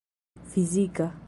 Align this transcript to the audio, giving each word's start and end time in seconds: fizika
fizika 0.45 1.11